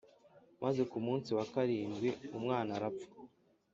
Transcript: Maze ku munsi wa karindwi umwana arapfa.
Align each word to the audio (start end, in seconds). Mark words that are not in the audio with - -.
Maze 0.63 0.81
ku 0.91 0.97
munsi 1.05 1.29
wa 1.37 1.45
karindwi 1.53 2.09
umwana 2.37 2.69
arapfa. 2.77 3.07